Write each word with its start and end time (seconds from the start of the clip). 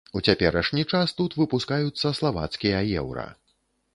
У 0.17 0.19
цяперашні 0.31 0.83
час 0.93 1.13
тут 1.19 1.35
выпускаюцца 1.41 2.13
славацкія 2.21 2.79
еўра. 3.03 3.27